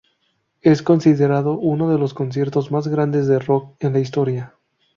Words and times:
Es 0.63 0.81
considerado 0.81 1.59
uno 1.59 1.87
de 1.91 1.99
los 1.99 2.15
conciertos 2.15 2.71
más 2.71 2.87
grandes 2.87 3.27
de 3.27 3.37
rock 3.37 3.75
en 3.83 3.93
la 3.93 3.99
historia. 3.99 4.55